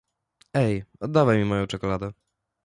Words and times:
Ej, 0.53 0.83
oddawaj 0.99 1.37
mi 1.37 1.45
moją 1.45 1.67
czekoladę! 1.67 2.13